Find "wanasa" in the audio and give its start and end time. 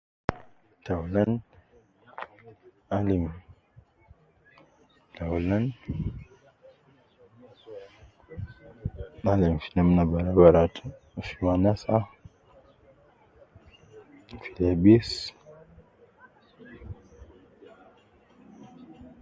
11.45-11.95